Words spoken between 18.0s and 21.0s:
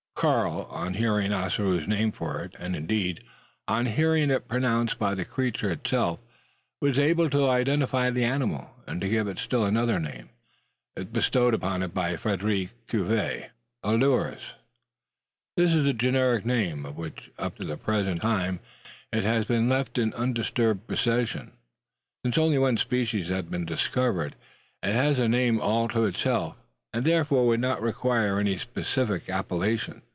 time, it has been left in undisturbed